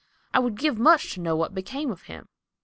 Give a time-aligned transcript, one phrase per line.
[0.33, 2.27] I would give much to know what became of him."